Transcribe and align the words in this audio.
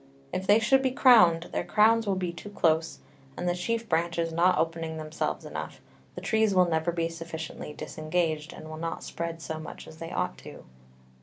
If 0.33 0.47
they 0.47 0.57
should 0.57 0.81
be 0.81 0.89
crowned, 0.89 1.49
their 1.53 1.63
Crowns 1.63 2.07
will 2.07 2.15
be 2.15 2.33
too 2.33 2.49
close; 2.49 3.01
and 3.37 3.47
the 3.47 3.53
chief 3.53 3.87
Branches 3.87 4.33
not 4.33 4.57
opening 4.57 4.97
themselves 4.97 5.45
enough, 5.45 5.79
the 6.15 6.21
Trees 6.21 6.55
will 6.55 6.65
never 6.65 6.91
be 6.91 7.07
sufficiently 7.07 7.71
disengaged, 7.73 8.51
and 8.51 8.67
will 8.67 8.77
not 8.77 9.03
spread 9.03 9.43
so 9.43 9.59
much 9.59 9.87
as 9.87 9.97
they 9.97 10.09
ought 10.11 10.39
to 10.39 10.43
do. 10.53 10.65